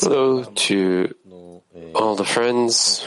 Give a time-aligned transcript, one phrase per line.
[0.00, 1.14] Hello to
[1.94, 3.04] all the friends.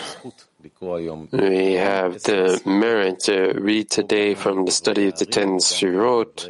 [0.86, 6.46] We have the merit to read today from the study of the ten Sfirot,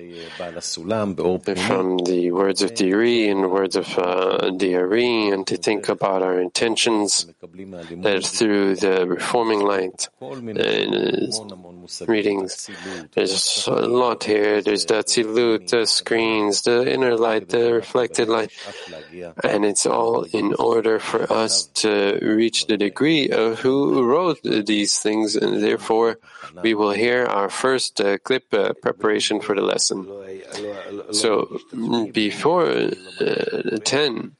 [1.57, 5.87] from the words of the Ari and words of uh, the Ari, and to think
[5.87, 7.27] about our intentions
[8.03, 12.69] that through the reforming light uh, readings.
[13.13, 14.61] There's a lot here.
[14.61, 18.51] There's the Tzilut, the screens, the inner light, the reflected light,
[19.45, 24.98] and it's all in order for us to reach the degree of who wrote these
[24.98, 26.18] things, and therefore
[26.62, 30.06] we will hear our first uh, clip uh, preparation for the lesson.
[31.12, 31.60] So
[32.12, 34.32] before uh, 10,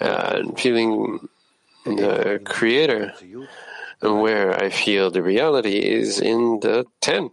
[0.00, 1.28] uh, feeling
[1.84, 3.14] the Creator,
[4.00, 7.30] where I feel the reality is in the 10,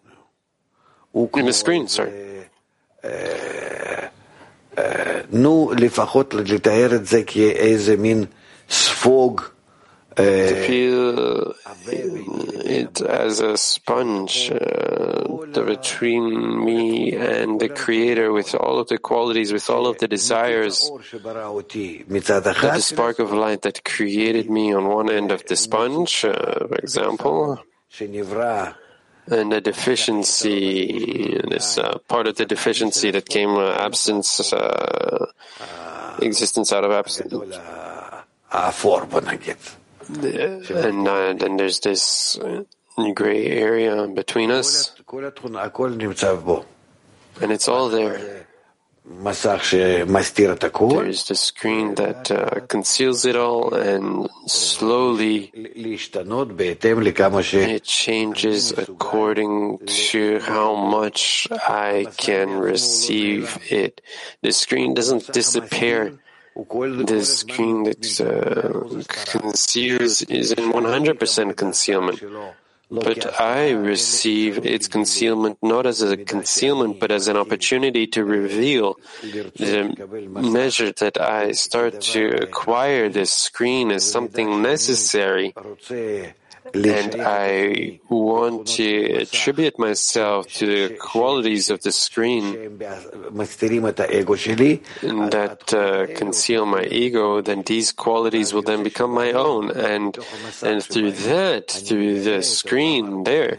[1.13, 2.11] in the screen, sorry.
[5.31, 8.25] נו, לפחות לתאר את זה כאיזה מין
[8.69, 9.41] ספוג
[10.16, 11.54] to feel
[12.64, 19.52] it as a sponge uh, between me and the Creator with all of the qualities,
[19.52, 20.90] with all of the desires.
[21.12, 26.66] That the spark of light that created me on one end of the sponge, uh,
[26.68, 27.62] for example,
[27.98, 35.26] and the deficiency, this uh, part of the deficiency that came uh, absence, uh,
[36.20, 37.32] existence out of absence
[40.18, 42.38] and uh, then there's this
[43.14, 44.92] gray area between us,
[47.40, 48.46] and it's all there.
[51.02, 55.50] There's the screen that uh, conceals it all, and slowly
[57.64, 64.00] it changes according to how much I can receive it.
[64.42, 66.20] The screen doesn't disappear
[66.64, 72.22] the screen that uh, conceals is in 100% concealment.
[72.90, 78.96] But I receive its concealment not as a concealment, but as an opportunity to reveal
[79.22, 79.94] the
[80.26, 85.54] measure that I start to acquire this screen as something necessary
[86.74, 92.78] and I want to attribute myself to the qualities of the screen
[95.30, 100.16] that uh, conceal my ego, then these qualities will then become my own, and
[100.62, 103.58] and through that, through the screen there,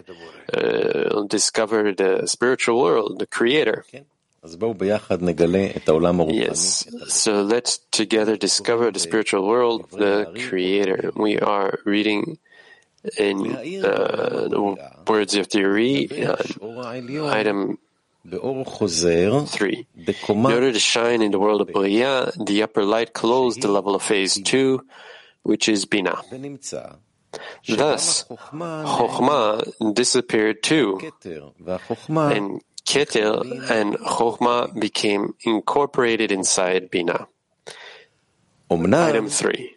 [0.54, 3.86] uh, I'll discover the spiritual world, the Creator.
[6.34, 11.12] Yes, so let's together discover the spiritual world, the Creator.
[11.16, 12.40] We are reading
[13.18, 16.36] in uh, the words of the Ari, uh,
[17.34, 17.78] item
[19.48, 19.88] three.
[20.30, 23.96] In order to shine in the world of Bria, the upper light closed the level
[23.96, 24.86] of phase two,
[25.42, 26.22] which is Bina.
[27.68, 31.00] Thus, Chokhmah disappeared too,
[32.36, 33.42] and Keter
[33.72, 37.28] and Chokhmah became incorporated inside Bina.
[38.70, 39.74] Item three.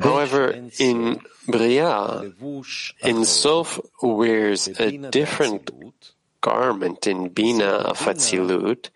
[0.00, 2.32] However, in Bria,
[3.02, 5.70] in Sof wears a different
[6.44, 8.90] garment in Bina of Atzilut.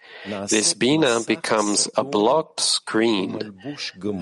[0.49, 3.55] This Bina becomes a blocked screen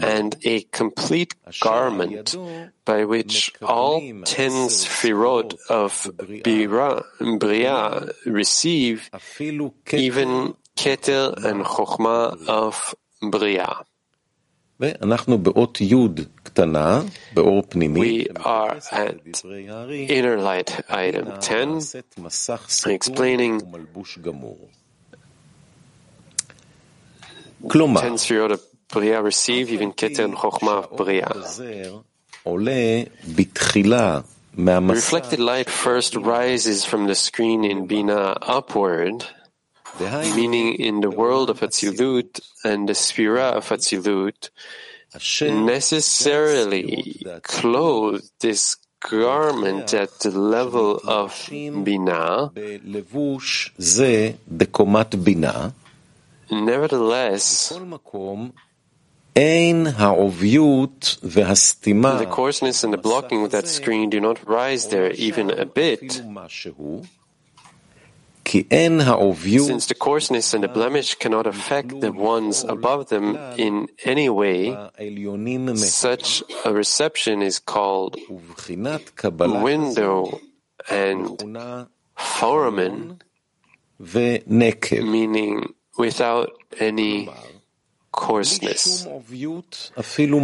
[0.00, 2.36] and a complete garment
[2.84, 7.02] by which all ten Sfirot of Bria,
[7.38, 9.10] Bria receive
[9.92, 13.84] even Keter and Chokhmah of Bria.
[14.78, 14.92] We
[18.44, 19.16] are at
[19.90, 21.80] inner light item 10,
[22.86, 23.86] explaining 10
[28.18, 31.32] Sfirot of Bria receive even Keter and Chokhmah of Bria.
[34.94, 39.24] Reflected light first rises from the screen in Bina upward,
[40.34, 44.50] meaning in the world of Atzilut and the Sphira of Atzilut,
[45.64, 52.50] necessarily clothe this garment at the level of Bina.
[56.50, 57.72] Nevertheless,
[62.18, 66.22] the coarseness and the blocking of that screen do not rise there even a bit.
[68.46, 74.70] Since the coarseness and the blemish cannot affect the ones above them in any way,
[75.74, 78.16] such a reception is called
[79.38, 80.40] window
[80.88, 81.42] and
[82.14, 83.20] foramen,
[85.02, 87.28] meaning without any
[88.12, 89.06] coarseness.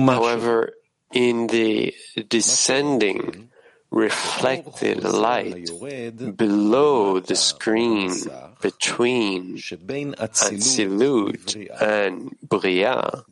[0.06, 0.72] However,
[1.12, 1.94] in the
[2.28, 3.51] descending
[3.92, 5.70] reflected light
[6.36, 8.10] below the screen
[8.60, 9.56] between
[10.16, 13.22] Atzilut and Bria,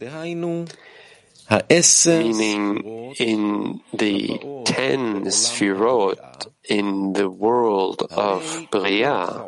[2.06, 9.46] meaning in the ten Sfirot in the world of Bria,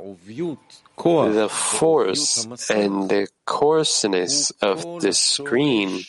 [0.96, 6.04] the force and the coarseness of the screen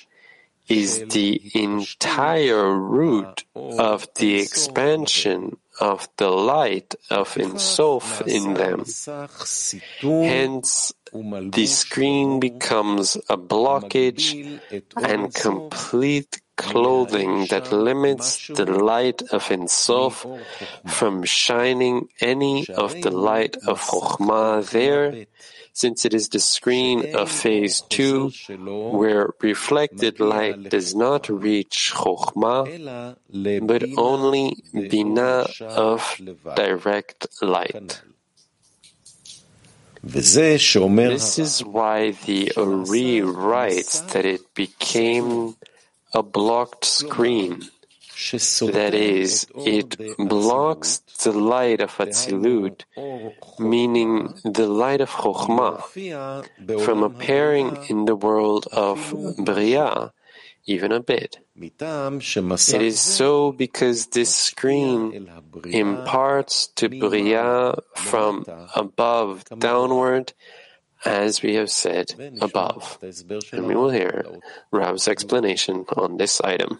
[0.67, 8.85] is the entire root of the expansion of the light of Ensof in them.
[10.01, 10.93] Hence,
[11.51, 14.59] the screen becomes a blockage
[14.95, 20.41] and complete clothing that limits the light of Ensof
[20.85, 25.25] from shining any of the light of Chokhmah there,
[25.73, 33.17] since it is the screen of phase two, where reflected light does not reach Chokhmah,
[33.67, 36.21] but only Bina of
[36.55, 38.01] direct light.
[40.03, 40.37] This
[41.39, 45.55] is why the Ari writes that it became
[46.13, 47.63] a blocked screen.
[48.73, 52.83] That is, it blocks the light of Atzilut,
[53.59, 55.81] meaning the light of Chokhmah,
[56.85, 60.13] from appearing in the world of Bria,
[60.65, 61.39] even a bit.
[61.55, 65.29] It is so because this screen
[65.65, 68.45] imparts to Bria from
[68.75, 70.33] above downward,
[71.05, 72.97] as we have said above.
[73.51, 74.25] And we will hear
[74.71, 76.79] Rav's explanation on this item.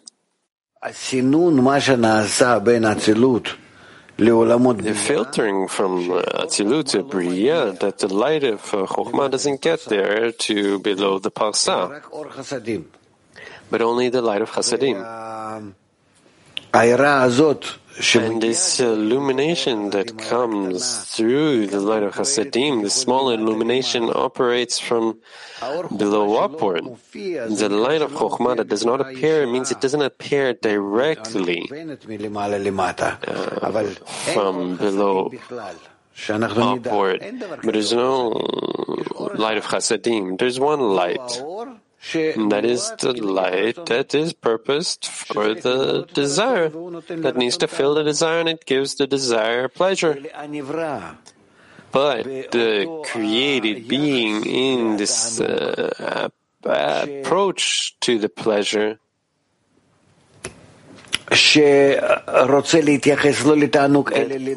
[4.84, 9.86] The filtering from uh, Atzilut to Bria, that the light of uh, Chokhmah doesn't get
[9.86, 12.02] there to below the Parsa,
[13.72, 15.00] but only the light of Chasadim.
[16.74, 25.20] And this illumination that comes through the light of Chasadim, the small illumination operates from
[25.96, 26.84] below upward.
[27.14, 31.96] The light of Chokhmah that does not appear means it doesn't appear directly uh,
[34.34, 35.32] from below
[36.58, 37.22] upward.
[37.64, 38.30] But there's no
[39.36, 40.40] light of Chasadim.
[40.40, 41.44] There's one light.
[42.12, 48.04] That is the light that is purposed for the desire, that needs to fill the
[48.04, 50.20] desire and it gives the desire pleasure.
[51.92, 56.30] But the created being in this uh,
[56.64, 59.00] approach to the pleasure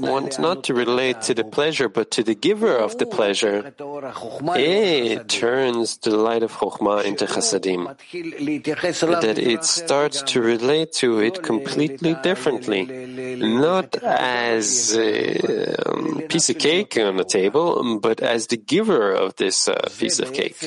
[0.00, 3.72] wants not to relate to the pleasure, but to the giver of the pleasure.
[4.56, 7.86] It turns the light of Chokhmah into Chasadim.
[9.22, 12.84] That it starts to relate to it completely differently.
[13.36, 19.36] Not as a um, piece of cake on the table, but as the giver of
[19.36, 20.58] this uh, piece of cake.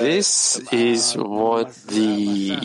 [0.00, 2.58] This is what the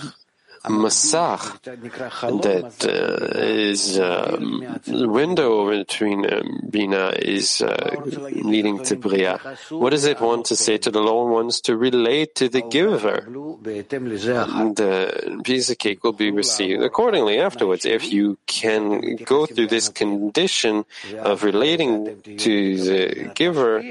[0.65, 9.39] Masach that uh, is um, the window between um, Bina is uh, leading to Bria.
[9.69, 11.61] What does it want to say to the lower ones?
[11.61, 13.25] To relate to the giver.
[13.61, 17.85] The piece of cake will be received accordingly afterwards.
[17.85, 20.85] If you can go through this condition
[21.19, 23.83] of relating to the giver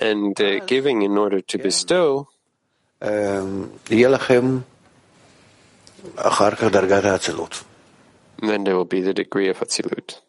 [0.00, 2.28] and uh, giving in order to bestow,
[8.40, 10.20] then there will be the degree of Atzilut.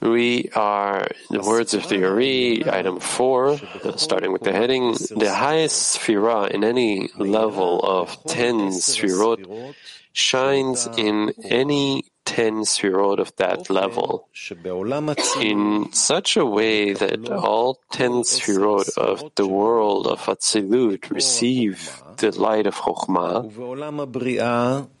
[0.00, 3.58] We are the words of the Ari, item four,
[3.96, 4.92] starting with the heading.
[4.92, 9.74] The highest sphira in any level of ten sphirot
[10.12, 14.28] shines in any ten sfirot of that level.
[15.40, 22.30] in such a way that all ten sfirot of the world of Atzilut receive the
[22.32, 23.46] light of Chokhmah,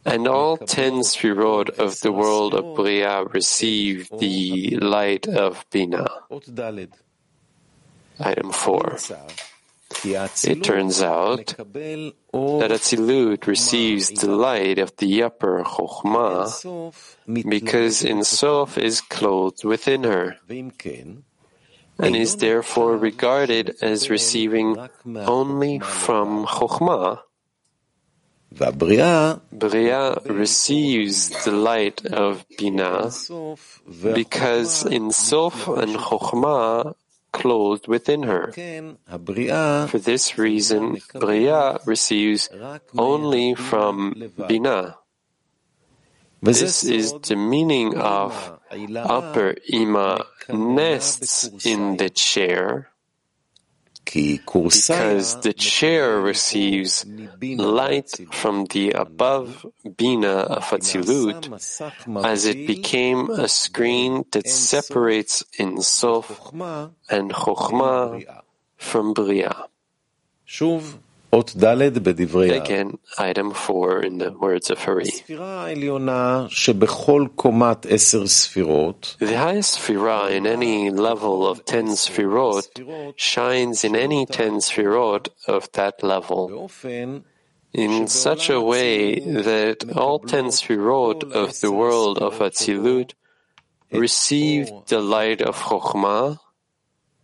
[0.06, 6.06] and all ten sfirot of the world of Bria receive the light of Bina.
[8.18, 8.96] Item 4.
[10.04, 16.92] It turns out that Atzilut receives the light of the upper Chokhmah
[17.26, 20.36] because In Sof is clothed within her.
[21.98, 24.76] and is therefore regarded as receiving
[25.06, 27.20] only from Chokhmah.
[29.52, 33.10] Bria receives the light of Bina
[34.14, 36.94] because in Sof and Chokhmah
[37.36, 38.50] closed within her.
[38.52, 42.48] For this reason, Bria receives
[42.96, 44.96] only from Bina.
[46.42, 48.32] This is the meaning of
[48.96, 52.90] upper Ima nests in the chair
[54.12, 57.04] because the chair receives
[57.42, 61.50] light from the above Bina of Atzilut
[62.24, 66.52] as it became a screen that separates in Sof
[67.10, 68.42] and Chokhmah
[68.76, 69.66] from Bria.
[72.56, 75.06] Again, item four in the words of Harim.
[79.18, 85.70] The highest sphira in any level of ten sphirot shines in any ten sphirot of
[85.72, 86.48] that level.
[87.72, 93.12] in such a way that all ten sphirot of the world of Atzilut
[93.92, 96.38] receive the light of Chokhmah.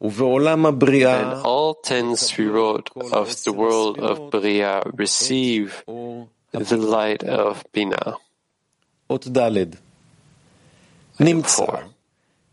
[0.02, 8.16] And all ten spherot of the world of Bria receive the light of Bina.
[11.21, 11.85] And four.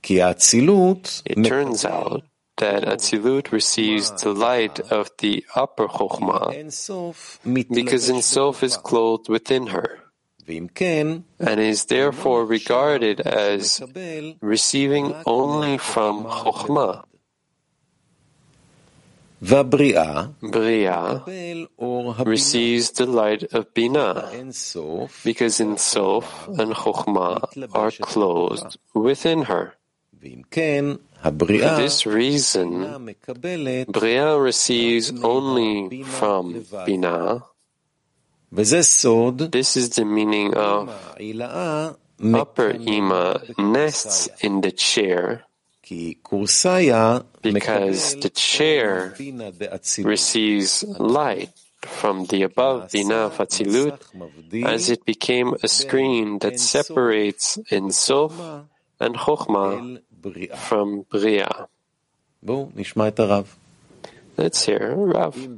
[0.04, 2.24] It turns out
[2.58, 6.54] that Atzilut receives the light of the upper Chokhmah
[7.74, 10.00] because In Sof is clothed within her
[10.48, 13.82] and is therefore regarded as
[14.42, 17.06] receiving only from Chokhmah.
[19.42, 20.34] Bria
[22.26, 24.30] receives the light of Bina,
[25.24, 29.76] because in Sof and Chokhmah are closed within her.
[30.22, 33.16] For this reason,
[33.88, 37.44] Bria receives only from Bina.
[38.52, 38.84] This
[39.78, 40.90] is the meaning of
[42.34, 45.46] upper Ima nests in the chair
[47.42, 49.16] because the chair
[50.00, 51.50] receives light
[51.82, 54.02] from the above Bina of Atzilut,
[54.66, 58.34] as it became a screen that separates in Sof
[59.00, 60.00] and Chokhmah
[60.56, 61.68] from Bria.
[64.40, 65.36] Let's hear Rav.
[65.36, 65.50] If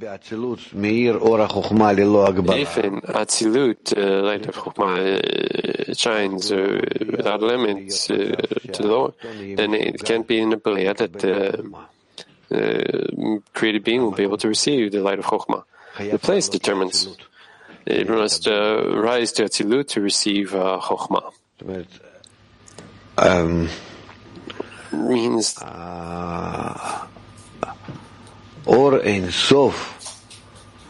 [2.80, 6.82] in Atzilut, uh, light of Chokmah uh, shines uh,
[7.16, 8.16] without limits uh,
[8.74, 11.64] to the Lord, then it can't be in a Bria that the
[13.54, 15.64] created being will be able to receive the light of Chokmah.
[16.00, 17.08] The place determines.
[17.86, 20.80] It must uh, rise to Atzilut to receive uh,
[23.20, 23.70] Um,
[24.92, 25.56] means.
[28.66, 29.98] Or in Sof.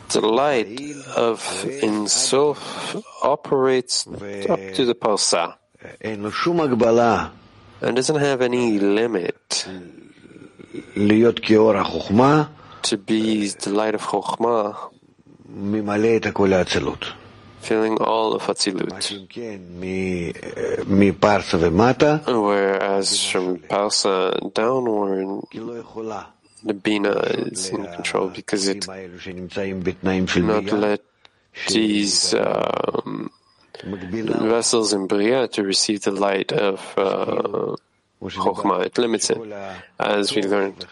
[0.09, 0.79] The light
[1.15, 4.05] of in Sof operates
[4.49, 5.55] up to the Parsa
[7.81, 9.67] and doesn't have any limit.
[12.83, 14.75] To be the light of Chokhmah.
[17.61, 18.89] Filling all of Atzilut.
[22.27, 25.43] Whereas from Parsa downward,
[26.63, 31.01] the Bina is in control because it not let
[31.67, 33.31] these um,
[33.83, 37.75] vessels in Bria to receive the light of uh,
[38.21, 38.85] Chokhmah.
[38.85, 39.39] It limits it.
[39.99, 40.85] As we learned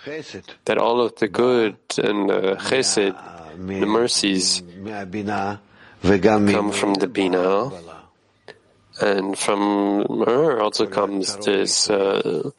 [0.65, 3.15] that all of the good and uh, the chesed,
[3.57, 4.63] the mercies,
[6.03, 7.71] come from the Bina.
[9.01, 11.89] And from her also comes this.
[11.89, 12.51] Uh,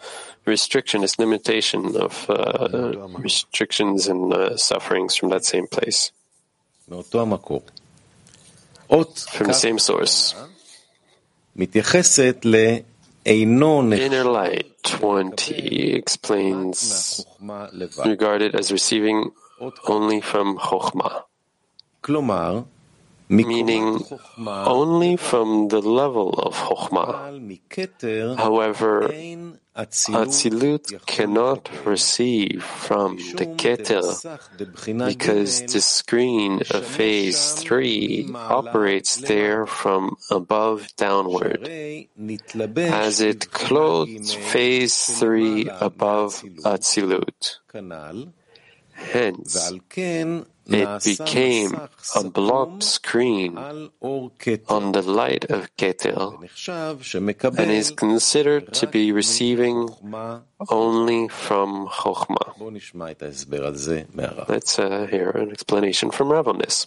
[0.51, 6.11] restriction, this limitation of uh, restrictions and uh, sufferings from that same place,
[9.31, 10.35] from the same source.
[14.01, 17.25] Inner light 20 explains
[18.07, 19.31] regarded as receiving
[19.87, 21.23] only from Chokhmah
[23.31, 24.05] meaning
[24.37, 27.39] only from the level of Chokhmah.
[28.37, 29.09] However,
[29.77, 34.03] Atzilut cannot receive from the Keter
[35.07, 41.69] because the screen of phase 3 operates there from above downward,
[42.77, 47.61] as it clothes phase 3 above Atzilut.
[48.93, 49.73] Hence,
[50.71, 51.75] it became
[52.17, 56.39] a blob screen on the light of Keter
[57.59, 59.89] and is considered to be receiving
[60.69, 62.55] only from Chokhmah.
[64.49, 66.87] Let's uh, hear an explanation from Rav on this.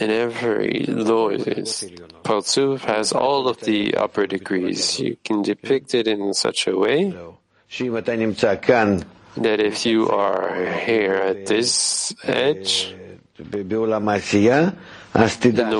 [0.00, 1.84] In every lotus,
[2.22, 5.00] Parzuf has all of the upper degrees.
[5.00, 7.12] You can depict it in such a way
[9.36, 12.92] that if you are here at this edge,
[13.38, 13.62] in the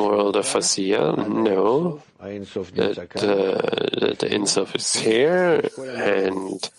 [0.02, 3.00] world of Asiya, know that, uh,
[4.00, 5.61] that the Insof is here
[5.97, 6.71] and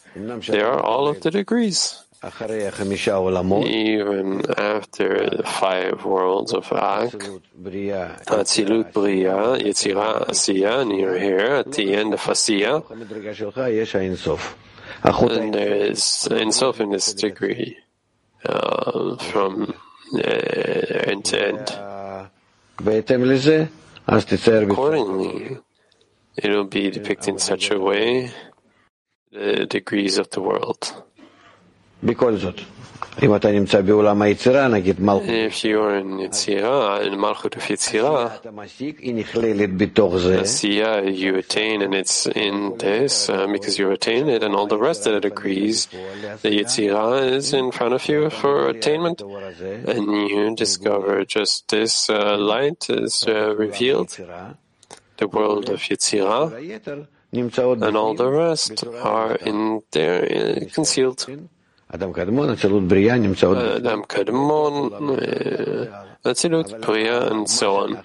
[0.48, 2.04] there are all of the degrees.
[2.22, 2.34] Even
[4.58, 7.14] after the five worlds of Ak,
[8.28, 12.84] Atzilut, Bria, Yetzirah, Asiya, and you're here at the end of Asiya,
[15.04, 16.28] and there is
[16.92, 17.78] this degree
[18.46, 19.74] uh, from
[20.14, 21.70] uh, end to end.
[24.72, 25.58] Accordingly,
[26.38, 28.32] it will be depicted in such a way
[29.32, 31.04] the degrees of the world.
[32.03, 32.55] בכל זאת,
[33.23, 37.63] אם אתה נמצא בעולם היצירה, נגיד מלכות, If you are in Yetzirah, in Malchut of
[37.71, 43.47] Yetzirah, אתה משיג, היא נכללת בתוך זה, Asiya you attain, and it's in this uh,
[43.53, 45.87] because you attain it, and all the rest of it agrees.
[46.43, 52.37] The Yetzirah is in front of you for attainment, and you discover just this uh,
[52.37, 54.11] light is uh, revealed,
[55.19, 57.03] the world of Yetzirah, והיתר
[57.33, 58.17] נמצאות and all בפנים.
[58.17, 61.27] the rest are in there uh, concealed.
[63.78, 65.88] Адам Кадмон, э,
[66.24, 67.98] Atzilut, Bria, and so on.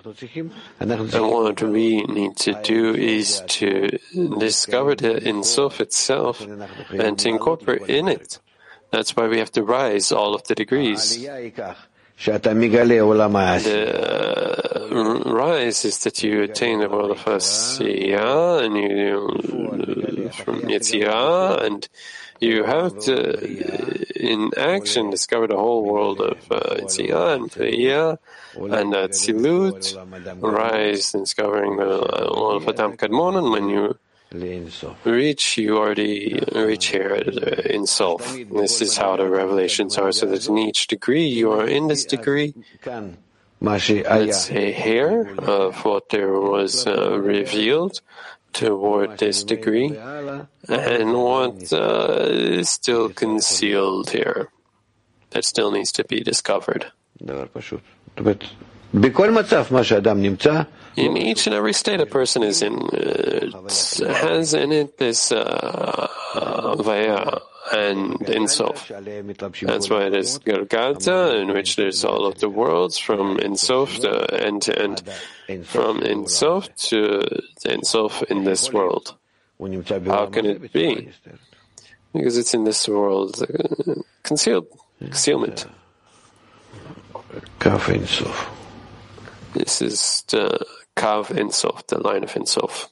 [0.81, 0.91] And
[1.31, 3.89] what we need to do is to
[4.39, 6.41] discover the Ein Sof itself
[6.93, 8.39] and to incorporate in it.
[8.91, 11.19] That's why we have to rise all of the degrees.
[13.65, 21.65] The uh, rise is that you attain the world of Asiya and you from Yetzirah,
[21.65, 21.89] and
[22.41, 28.19] you have to, uh, in action, discover the whole world of uh, Yetzirah and Feiyah
[28.55, 33.99] and Atzilut rise discovering the uh, world of Adam Kadmon, and when you
[35.05, 38.37] reach, you already reach here uh, Ein Sof.
[38.51, 42.05] This is how the revelations are, so that in each degree you are in this
[42.05, 42.55] degree.
[44.27, 48.01] Let's say here of what there was uh, revealed
[48.53, 49.97] toward this degree,
[50.69, 54.49] and what uh, is still concealed here
[55.31, 56.93] that still needs to be discovered.
[60.97, 63.51] In each and every state a person is in, uh,
[64.15, 66.07] has in it this uh,
[66.79, 67.41] vaya
[67.73, 68.87] and Insof.
[69.67, 74.11] That's why it is Galgalta, in which there's all of the worlds from Insof to
[74.11, 75.03] uh, end to end,
[75.67, 77.27] from Insof to
[77.65, 79.17] Insof in this world.
[80.07, 81.09] How can it be?
[82.13, 84.69] Because it's in this world, uh, concealed,
[85.01, 85.67] concealment.
[87.59, 88.64] Kav Insof.
[89.55, 92.89] This is the Kav Ensof, the line of Ensof.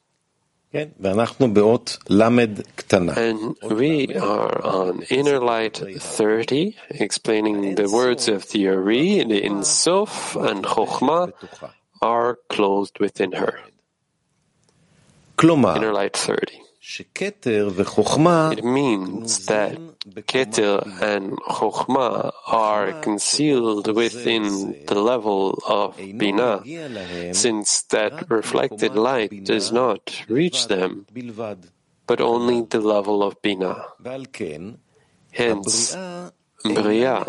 [3.16, 10.36] And we are on Inner Light 30, explaining the words of the Ari, the Insof
[10.48, 11.32] and Chokhmah
[12.00, 13.58] are closed within her.
[15.76, 16.60] Inner Light 30.
[16.84, 19.78] It means that
[20.26, 26.62] Keter and Chokhmah are concealed within the level of Bina,
[27.32, 31.06] since that reflected light does not reach them,
[32.08, 33.84] but only the level of Bina.
[35.30, 35.96] Hence,
[36.64, 37.24] Bria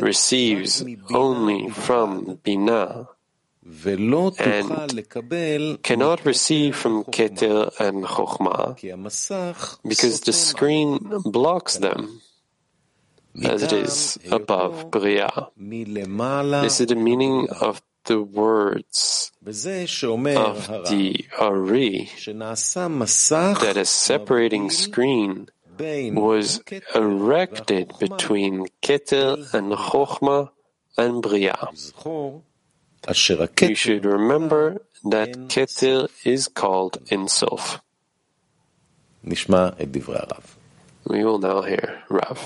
[0.00, 3.08] receives only from Bina
[3.66, 5.02] and
[5.82, 12.20] cannot receive from Keter and Chokhmah because the screen blocks them
[13.42, 15.30] as it is above Bria.
[15.56, 19.56] This is the meaning of the words of
[20.90, 22.10] the Ari
[23.64, 25.48] that a separating screen
[25.78, 26.60] was
[26.94, 30.50] erected between Keter and Chokhmah
[30.98, 31.56] and Bria.
[33.68, 37.80] You should remember that Keter is called in Sof.
[41.06, 42.38] We will now hear Rav.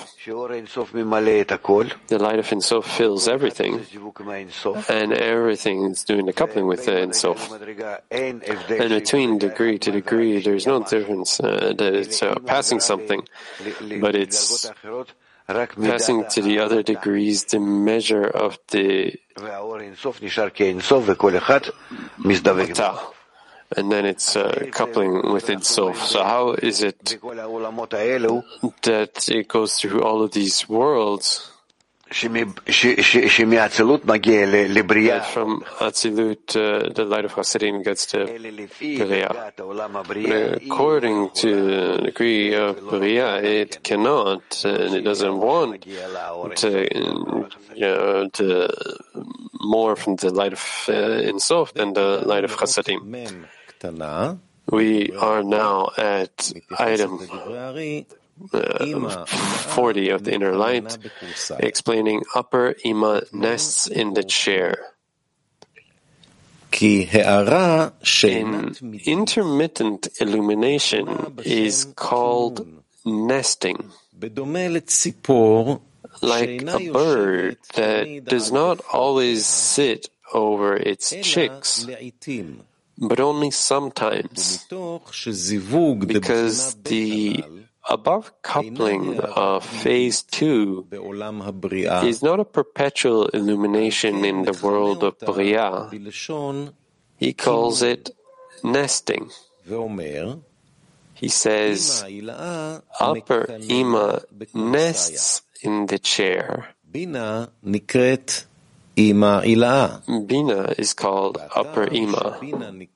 [2.09, 3.87] The light of In Sof fills everything,
[4.89, 7.53] and everything is doing the coupling with the In Sof.
[8.11, 8.43] And
[8.89, 13.23] between degree to degree, there's no difference uh, that it's uh, passing something,
[14.01, 14.69] but it's
[15.47, 19.15] passing to the other degrees the measure of the
[22.55, 22.99] Matah.
[23.77, 26.03] And then it's uh, coupling with itself.
[26.03, 27.19] So how is it
[28.83, 31.53] that it goes through all of these worlds?
[35.33, 39.53] From Atzilut, uh, the light of Chasadim gets to Bria.
[40.65, 47.49] According to the degree of Bria, it cannot uh, and it doesn't want to, uh,
[47.75, 48.69] you know, to
[49.61, 50.93] more from the light of uh,
[51.29, 53.47] Insof than the light of Hasidim.
[54.71, 57.19] We are now at item
[58.53, 60.99] uh, 40 of the inner light,
[61.59, 64.79] explaining upper ima nests in the chair.
[68.23, 68.75] In
[69.07, 72.67] intermittent illumination is called
[73.05, 73.91] nesting,
[76.21, 81.87] like a bird that does not always sit over its chicks,
[82.99, 84.67] but only sometimes,
[86.07, 87.45] because the
[87.89, 90.87] above coupling of phase two
[92.05, 95.89] is not a perpetual illumination in the world of Bria.
[97.17, 98.11] He calls it
[98.63, 99.31] nesting.
[101.15, 102.05] He says,
[103.01, 104.23] Upper Ima
[104.55, 106.69] nests in the chair.
[108.99, 110.03] Ima Ila'a.
[110.27, 112.41] Bina is called upper Ima.
[112.43, 112.89] And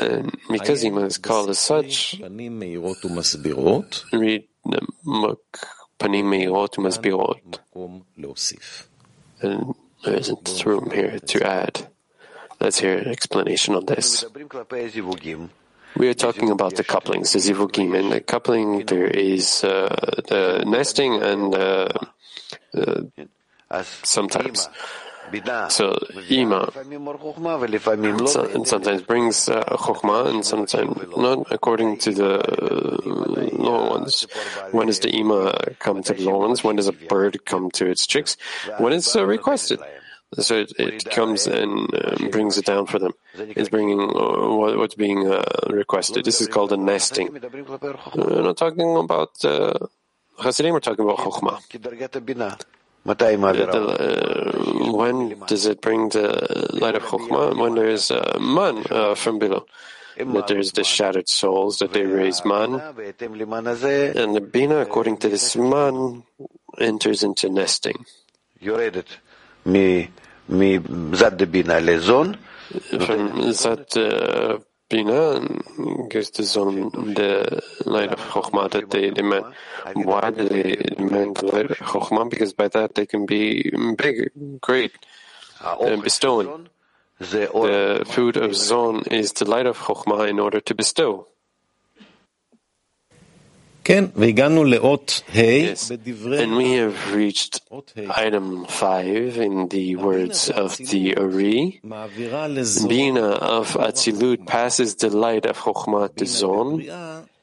[0.00, 2.48] uh, because Ima is called as such, read the
[5.98, 7.58] Panim Meirot Masbirot.
[9.42, 11.88] And there isn't room here to add.
[12.60, 14.24] Let's hear an explanation on this.
[15.96, 17.96] We are talking about the couplings, the zivugim.
[17.98, 19.88] In the coupling, there is uh,
[20.28, 21.88] the nesting and uh,
[22.72, 23.10] the
[24.02, 24.68] sometimes.
[25.68, 25.96] So
[26.28, 32.98] ima and sometimes brings uh, chokhmah and sometimes not according to the uh,
[33.52, 34.26] lower ones.
[34.72, 36.64] When does the ima come to the lower ones?
[36.64, 38.36] When does a bird come to its chicks?
[38.78, 39.78] When it's uh, requested.
[40.38, 43.12] So it, it comes and uh, brings it down for them.
[43.34, 46.24] It's bringing uh, what, what's being uh, requested.
[46.24, 47.32] This is called a nesting.
[48.14, 49.74] We're uh, not talking about uh,
[50.38, 51.60] Chasadim, we're talking about chokhmah.
[53.06, 57.56] Uh, when does it bring the light of Chokhmah?
[57.56, 59.66] When there is a man uh, from below.
[60.16, 62.74] That there is the shattered souls, that they raise man.
[62.74, 66.24] And the Bina, according to this man,
[66.78, 68.04] enters into nesting.
[73.06, 74.58] From Zat uh,
[74.90, 75.40] Bina
[76.10, 79.46] gives the Zon the light of Chokhmah that they demand.
[79.94, 82.28] Why do they demand the light of Chokhmah?
[82.28, 84.92] Because by that they can be big, great,
[85.62, 86.68] um, and bestown.
[87.20, 91.28] The food of Zon is the light of Chokhmah in order to bestow.
[93.90, 94.32] And we
[96.74, 97.60] have reached
[98.14, 101.80] item 5 in the words of the Ari.
[101.82, 106.86] Bina of Atzilut passes the light of Chokhmah to Zon,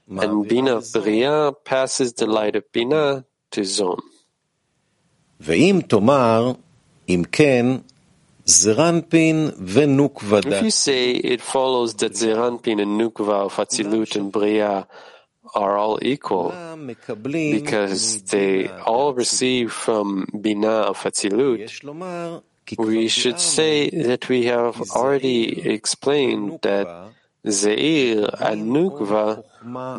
[0.08, 4.00] and Bina of Bria passes the light of Bina to Zon.
[5.42, 5.50] If
[10.64, 14.88] you say it follows that Zeir Anpin and Nukva of Atzilut and Bria
[15.56, 16.54] are all equal
[17.26, 21.72] because they all receive from Bina of Atzilut.
[22.78, 26.88] We should say that we have already explained that
[27.48, 29.44] Zeir and Nukva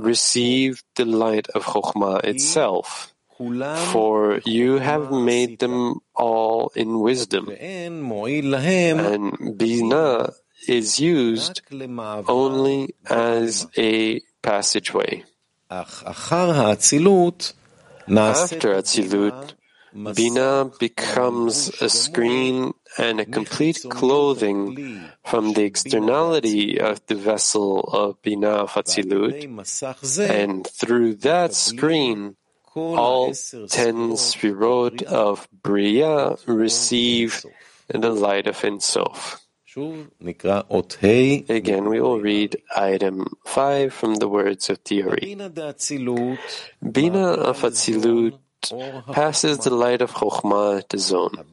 [0.02, 3.14] received the light of Chokhmah itself.
[3.92, 7.48] For you have made them all in wisdom.
[7.48, 8.08] And
[9.56, 10.32] Bina
[10.66, 11.62] is used
[12.26, 15.24] only as a passageway.
[15.70, 15.96] After
[18.08, 19.52] Atzilut,
[20.14, 28.22] Bina becomes a screen and a complete clothing from the externality of the vessel of
[28.22, 29.44] Bina of Atzilut,
[30.30, 32.36] and through that screen,
[32.74, 33.34] all
[33.68, 37.44] ten spherot of Bria receive
[37.88, 39.40] the light of Ensof.
[41.50, 45.34] Again, we will read item 5 from the words of the Ari.
[46.80, 48.38] Bina of Atzilut
[49.12, 51.44] passes the light of Chokhmah to Zon.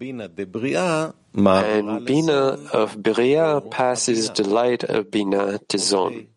[1.65, 6.27] And Bina of Bria passes the light of Bina to Zon.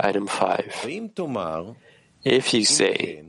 [0.00, 0.86] Item 5.
[2.24, 3.24] If you say,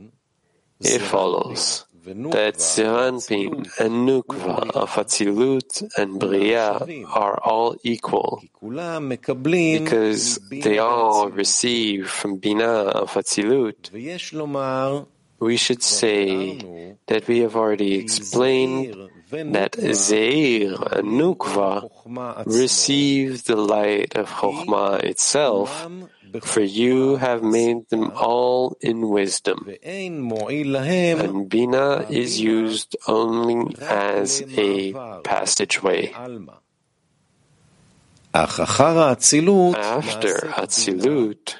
[0.80, 10.38] it follows that Zeir Anpin and Nukva of Atzilut and Bria are all equal because
[10.50, 13.90] they all receive from Bina of Atzilut.
[15.40, 16.58] We should say
[17.06, 18.96] that we have already explained
[19.30, 21.90] that Zeir and Nukva
[22.46, 25.88] receive the light of Chokhmah itself
[26.42, 29.68] for you have made them all in wisdom.
[29.82, 36.12] And Bina is used only as a passageway.
[38.32, 38.64] After
[40.62, 41.56] Atzilut,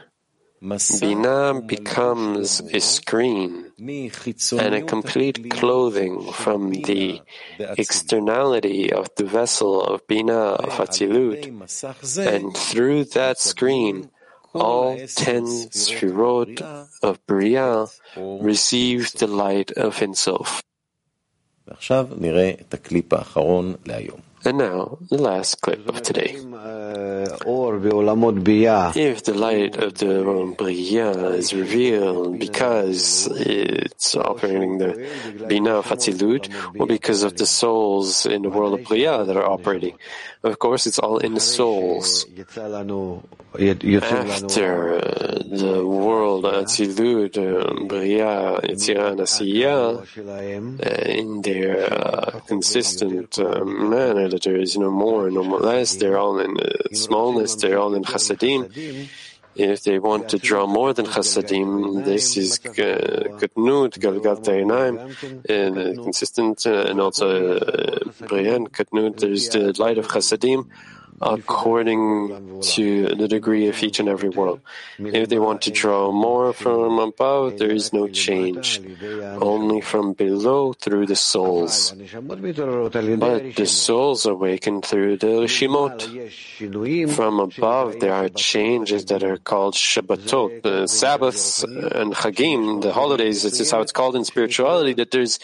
[1.00, 7.22] Bina becomes a screen and a complete clothing from the
[7.58, 11.46] externality of the vessel of Bina of Atzilut,
[12.18, 14.10] and through that screen,
[14.54, 16.60] all ten Sfirot
[17.02, 17.86] of Bria
[18.16, 20.62] receive the light of Ein Sof.
[24.42, 26.34] And now, the last clip of today.
[28.96, 35.86] If the light of the world Bria is revealed because it's operating the Bina of
[35.88, 36.48] Atzilut,
[36.78, 39.98] or because of the souls in the world of Bria that are operating,
[40.42, 42.24] of course, it's all in the souls.
[43.52, 50.06] After uh, the world Atzilut, uh, Bria, Yetzirah, and Asiya,
[50.80, 55.96] uh, in their uh, consistent uh, manner, that there is no more, no more less,
[55.96, 59.08] they're all in uh, smallness, they're all in Chasadim.
[59.56, 62.70] If they want to draw more than Chasadim, this is uh,
[63.40, 64.94] Katnut, Galgalta Eynaim,
[65.48, 67.58] and uh, consistent, uh, and also
[68.28, 70.66] Brian Katnut, there's the light of Chasadim
[71.20, 74.60] according to the degree of each and every world.
[74.98, 78.80] If they want to draw more from above, there is no change,
[79.22, 81.92] only from below through the souls.
[81.92, 86.00] But the souls awaken through the Rishimot.
[87.10, 93.42] From above, there are changes that are called Shabbatot, the Sabbaths and Chagim, the holidays.
[93.42, 95.38] This is how it's called in spirituality, that there's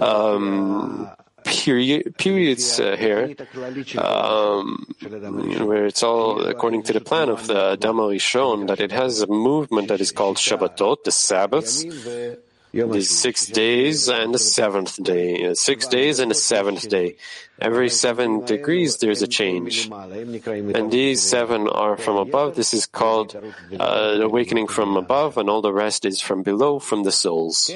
[0.00, 1.08] um,
[1.46, 3.34] period, periods uh, here,
[3.98, 4.86] um,
[5.64, 9.26] where it's all according to the plan of the Dama shown that it has a
[9.26, 11.84] movement that is called Shabbatot, the Sabbaths,
[12.72, 17.16] the six days and the seventh day, uh, six days and the seventh day.
[17.58, 19.88] Every seven degrees there's a change.
[19.88, 22.54] And these seven are from above.
[22.54, 23.34] This is called
[23.78, 27.70] uh, awakening from above, and all the rest is from below, from the souls.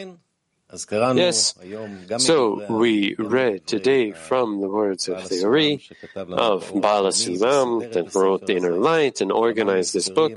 [1.17, 1.55] Yes.
[2.19, 5.83] So we read today from the words of the Ari
[6.15, 10.33] of Baal HaSulam that wrote the Inner Light and organized this book.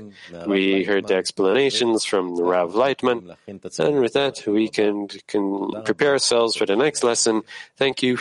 [0.46, 3.36] We heard the explanations from Rav Laitman.
[3.46, 7.42] And with that, we can, can prepare ourselves for the next lesson.
[7.76, 8.16] Thank you.